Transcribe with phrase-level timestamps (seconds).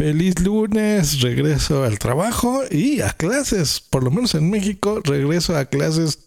[0.00, 3.82] Feliz lunes, regreso al trabajo y a clases.
[3.82, 6.20] Por lo menos en México, regreso a clases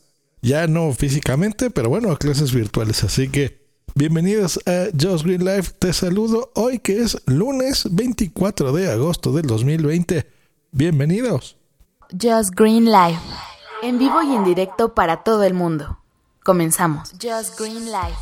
[0.44, 3.04] ya no físicamente, pero bueno, a clases virtuales.
[3.04, 3.66] Así que
[3.96, 5.72] bienvenidos a Just Green Life.
[5.80, 10.24] Te saludo hoy que es lunes 24 de agosto del 2020.
[10.72, 11.58] Bienvenidos.
[12.12, 13.20] Just Green Life.
[13.82, 15.98] En vivo y en directo para todo el mundo.
[16.44, 17.10] Comenzamos.
[17.20, 18.20] Just Green Life.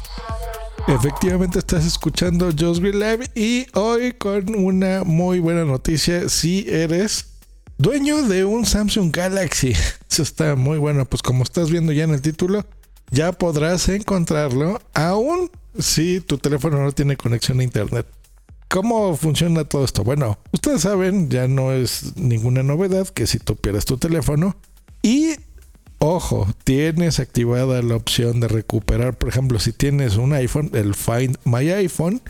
[0.87, 7.27] Efectivamente estás escuchando Just Green Live y hoy con una muy buena noticia si eres
[7.77, 9.73] dueño de un Samsung Galaxy.
[10.09, 12.65] Eso está muy bueno, pues como estás viendo ya en el título,
[13.11, 18.07] ya podrás encontrarlo aún si tu teléfono no tiene conexión a internet.
[18.67, 20.03] ¿Cómo funciona todo esto?
[20.03, 24.55] Bueno, ustedes saben, ya no es ninguna novedad que si tú pierdes tu teléfono
[25.03, 25.35] y
[26.03, 31.37] Ojo, tienes activada la opción de recuperar, por ejemplo, si tienes un iPhone, el Find
[31.45, 32.23] My iPhone.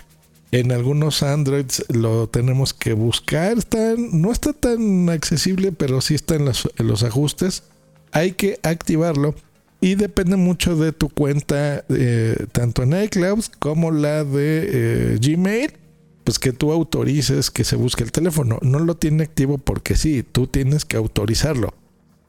[0.51, 3.55] En algunos Androids lo tenemos que buscar.
[3.97, 7.63] no está tan accesible, pero sí está en los, ajustes.
[8.11, 9.35] Hay que activarlo.
[9.79, 15.77] Y depende mucho de tu cuenta, eh, tanto en iCloud como la de eh, Gmail.
[16.25, 18.59] Pues que tú autorices que se busque el teléfono.
[18.63, 21.73] No lo tiene activo porque sí, tú tienes que autorizarlo.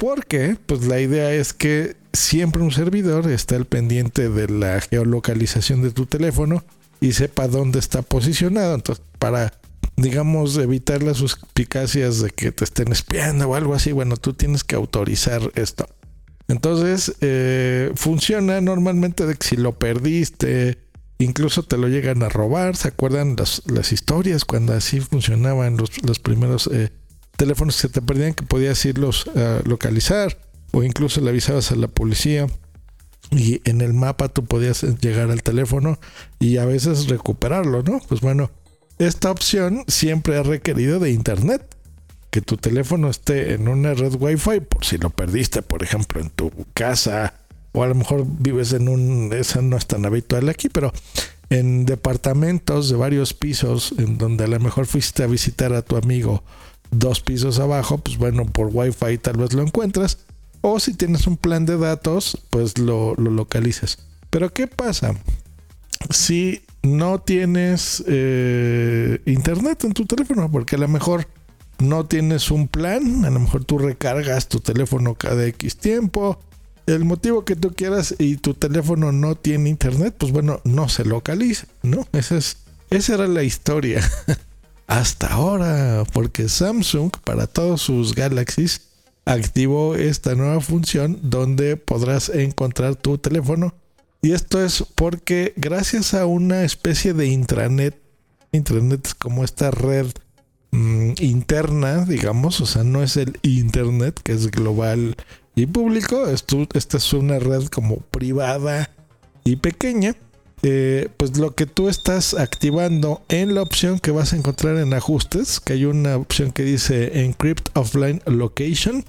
[0.02, 5.80] Porque, pues la idea es que siempre un servidor esté al pendiente de la geolocalización
[5.80, 6.64] de tu teléfono
[7.00, 8.74] y sepa dónde está posicionado.
[8.74, 9.52] Entonces, para,
[9.96, 14.64] digamos, evitar las suspicacias de que te estén espiando o algo así, bueno, tú tienes
[14.64, 15.86] que autorizar esto.
[16.48, 20.78] Entonces, eh, funciona normalmente de que si lo perdiste,
[21.18, 22.74] incluso te lo llegan a robar.
[22.74, 26.90] ¿Se acuerdan las, historias cuando así funcionaban los, primeros eh,
[27.42, 30.38] teléfonos que te perdían que podías irlos a localizar
[30.70, 32.46] o incluso le avisabas a la policía
[33.32, 35.98] y en el mapa tú podías llegar al teléfono
[36.38, 38.00] y a veces recuperarlo, ¿no?
[38.06, 38.52] Pues bueno,
[38.98, 41.66] esta opción siempre ha requerido de internet.
[42.30, 46.30] Que tu teléfono esté en una red wifi por si lo perdiste, por ejemplo, en
[46.30, 47.34] tu casa
[47.72, 50.92] o a lo mejor vives en un, esa no es tan habitual aquí, pero
[51.50, 55.96] en departamentos de varios pisos en donde a lo mejor fuiste a visitar a tu
[55.96, 56.44] amigo
[56.92, 60.18] dos pisos abajo, pues bueno, por Wi-Fi tal vez lo encuentras.
[60.60, 63.98] O si tienes un plan de datos, pues lo, lo localizas.
[64.30, 65.14] Pero ¿qué pasa?
[66.10, 71.26] Si no tienes eh, internet en tu teléfono, porque a lo mejor
[71.78, 76.38] no tienes un plan, a lo mejor tú recargas tu teléfono cada X tiempo,
[76.86, 81.04] el motivo que tú quieras y tu teléfono no tiene internet, pues bueno, no se
[81.04, 82.06] localiza, ¿no?
[82.12, 82.58] Esa, es,
[82.90, 84.00] esa era la historia.
[84.92, 88.82] hasta ahora, porque Samsung para todos sus Galaxies
[89.24, 93.74] activó esta nueva función donde podrás encontrar tu teléfono.
[94.20, 97.98] Y esto es porque gracias a una especie de intranet,
[98.52, 100.08] intranet es como esta red
[100.72, 105.16] mm, interna, digamos, o sea, no es el internet que es global
[105.54, 108.90] y público, esto, esta es una red como privada
[109.42, 110.16] y pequeña
[110.62, 114.94] eh, pues lo que tú estás activando en la opción que vas a encontrar en
[114.94, 119.04] ajustes, que hay una opción que dice Encrypt Offline Location,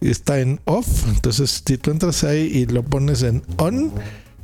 [0.00, 3.92] está en off, entonces si tú entras ahí y lo pones en on,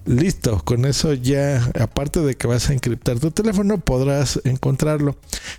[0.05, 5.17] listo, con eso ya, aparte de que vas a encriptar tu teléfono, podrás encontrarlo,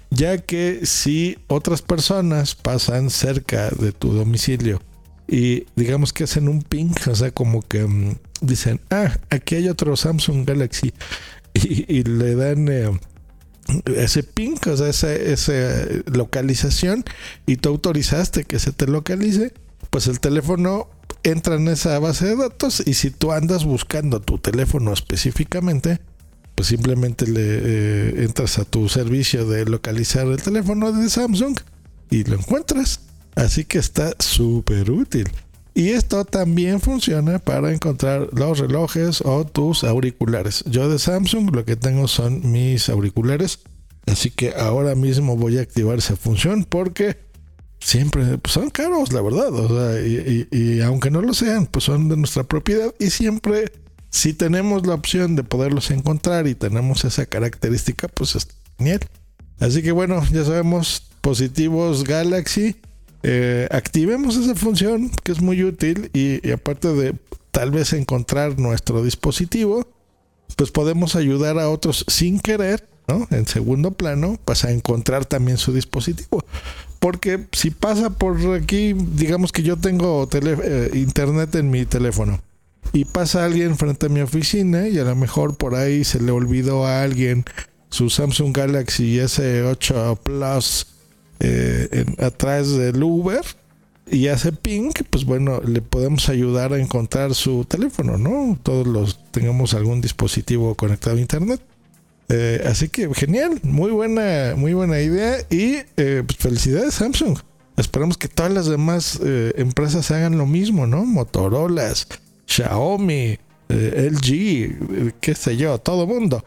[0.10, 4.82] ya que si otras personas pasan cerca de tu domicilio
[5.28, 9.70] y digamos que hacen un ping, o sea, como que mm, dicen, ah, aquí hay
[9.70, 10.94] otro Samsung Galaxy
[11.54, 12.90] y, le dan eh,
[13.86, 15.54] ese ping, o sea, esa,
[16.06, 17.04] localización
[17.46, 19.54] y tú autorizaste que se te localice,
[19.90, 20.90] pues el teléfono
[21.24, 26.00] entra en esa base de datos y si tú andas buscando tu teléfono específicamente,
[26.56, 31.58] pues simplemente le eh, entras a tu servicio de localizar el teléfono de Samsung
[32.10, 33.02] y lo encuentras.
[33.38, 35.30] Así que está súper útil.
[35.76, 40.64] Y esto también funciona para encontrar los relojes o tus auriculares.
[40.66, 43.60] Yo de Samsung lo que tengo son mis auriculares.
[44.08, 47.18] Así que ahora mismo voy a activar esa función porque
[47.80, 49.52] siempre son caros, la verdad.
[50.04, 52.92] y, aunque no lo sean, pues son de nuestra propiedad.
[52.98, 53.72] Y siempre,
[54.10, 58.48] si tenemos la opción de poderlos encontrar y tenemos esa característica, pues es
[58.80, 59.02] genial.
[59.60, 62.78] Así que bueno, ya sabemos, dispositivos Galaxy,
[63.24, 67.16] eh, activemos esa función que es muy útil y, aparte de
[67.52, 69.88] tal vez encontrar nuestro dispositivo,
[70.56, 73.28] pues podemos ayudar a otros sin querer, ¿no?
[73.32, 76.44] En segundo plano, pues a encontrar también su dispositivo.
[77.00, 82.40] Porque si pasa por aquí, digamos que yo tengo eh, internet en mi teléfono
[82.94, 86.32] y pasa alguien frente a mi oficina y a lo mejor por ahí se le
[86.32, 87.46] olvidó a alguien
[87.90, 90.88] su Samsung Galaxy S8 Plus
[91.40, 93.42] eh, atrás del Uber
[94.10, 98.58] y hace ping, pues bueno, le podemos ayudar a encontrar su teléfono, ¿no?
[98.64, 101.62] Todos los tengamos algún dispositivo conectado a internet.
[102.30, 107.38] Eh, así que genial, muy buena, muy buena idea y eh, pues felicidades Samsung.
[107.78, 111.06] Esperamos que todas las demás empresas hagan lo mismo, ¿no?
[111.06, 111.94] Motorola,
[112.48, 113.38] Xiaomi,
[113.70, 116.44] LG, qué sé yo, todo mundo,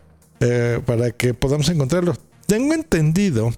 [0.86, 2.16] para que podamos encontrarlo.
[2.46, 3.52] Tengo entendido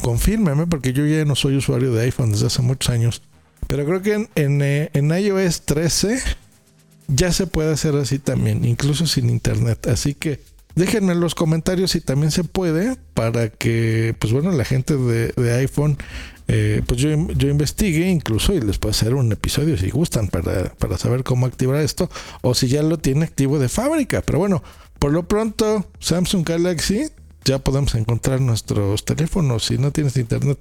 [0.00, 3.22] confírmeme porque yo ya no soy usuario de iPhone desde hace muchos años.
[3.66, 6.22] Pero creo que en, en, eh, iOS 13
[7.08, 9.86] ya se puede hacer así también, incluso sin internet.
[9.88, 10.40] Así que
[10.74, 15.52] déjenme en los comentarios si también se puede para que, pues bueno, la gente de,
[15.58, 15.98] iPhone,
[16.46, 20.72] eh, pues yo, yo investigue incluso y les puedo hacer un episodio si gustan para,
[20.74, 22.08] para saber cómo activar esto
[22.42, 24.22] o si ya lo tiene activo de fábrica.
[24.22, 24.62] Pero bueno,
[24.98, 27.10] por lo pronto, Samsung Galaxy
[27.48, 30.58] ya podemos encontrar nuestros teléfonos si no tienes internet.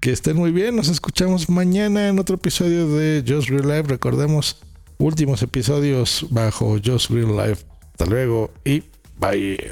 [0.00, 3.88] Que estén muy bien, nos escuchamos mañana en otro episodio de Just Real Life.
[3.88, 4.60] Recordemos
[4.98, 7.64] últimos episodios bajo Just Real Life.
[7.92, 8.82] Hasta luego y
[9.20, 9.70] bye.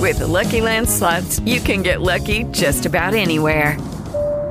[0.00, 3.76] With the Lucky Land slots, you can get lucky just about anywhere.